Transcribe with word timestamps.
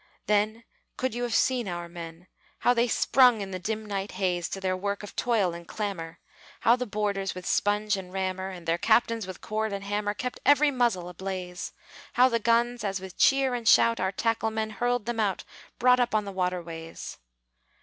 then 0.25 0.63
Could 0.97 1.13
you 1.13 1.21
have 1.21 1.35
seen 1.35 1.67
our 1.67 1.87
men. 1.87 2.25
How 2.61 2.73
they 2.73 2.87
sprung 2.87 3.39
in 3.39 3.51
the 3.51 3.59
dim 3.59 3.85
night 3.85 4.13
haze, 4.13 4.49
To 4.49 4.59
their 4.59 4.75
work 4.75 5.03
of 5.03 5.15
toil 5.15 5.53
and 5.53 5.61
of 5.61 5.67
clamor! 5.67 6.17
How 6.61 6.75
the 6.75 6.87
boarders, 6.87 7.35
with 7.35 7.45
sponge 7.45 7.95
and 7.95 8.11
rammer 8.11 8.49
And 8.49 8.65
their 8.65 8.79
captains, 8.79 9.27
with 9.27 9.41
cord 9.41 9.71
and 9.71 9.83
hammer, 9.83 10.15
Kept 10.15 10.39
every 10.43 10.71
muzzle 10.71 11.07
ablaze. 11.07 11.71
How 12.13 12.29
the 12.29 12.39
guns, 12.39 12.83
as 12.83 12.99
with 12.99 13.15
cheer 13.15 13.53
and 13.53 13.67
shout 13.67 13.99
Our 13.99 14.11
tackle 14.11 14.49
men 14.49 14.71
hurled 14.71 15.05
them 15.05 15.19
out 15.19 15.43
Brought 15.77 15.99
up 15.99 16.15
on 16.15 16.25
the 16.25 16.31
water 16.31 16.63
ways! 16.63 17.19